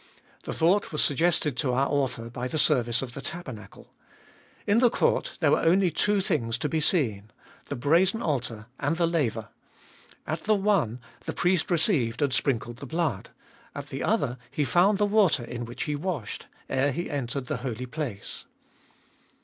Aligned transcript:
The 0.45 0.53
thought 0.53 0.91
was 0.91 1.03
suggested 1.03 1.55
to 1.57 1.73
our 1.73 1.85
author 1.87 2.27
by 2.31 2.47
the 2.47 2.57
service 2.57 3.03
of 3.03 3.13
the 3.13 3.21
tabernacle. 3.21 3.93
In 4.65 4.79
the 4.79 4.89
court 4.89 5.33
there 5.41 5.51
were 5.51 5.61
only 5.61 5.91
two 5.91 6.21
things 6.21 6.57
to 6.57 6.67
be 6.67 6.81
seen— 6.81 7.29
the 7.69 7.75
brazen 7.75 8.19
altar 8.19 8.65
and 8.79 8.97
the 8.97 9.05
laver. 9.05 9.49
At 10.25 10.45
the 10.45 10.55
one, 10.55 11.01
the 11.27 11.33
priest 11.33 11.69
received 11.69 12.23
and 12.23 12.33
sprinkled 12.33 12.77
the 12.77 12.87
blood; 12.87 13.29
at 13.75 13.89
the 13.89 14.01
other, 14.03 14.39
he 14.49 14.63
found 14.63 14.97
the 14.97 15.05
water 15.05 15.43
in 15.43 15.65
which 15.65 15.83
he 15.83 15.95
washed, 15.95 16.47
ere 16.67 16.91
he 16.91 17.07
entered 17.07 17.45
the 17.45 17.57
Holy 17.57 17.85
Place. 17.85 18.45